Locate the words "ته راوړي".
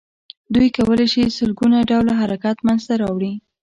2.87-3.33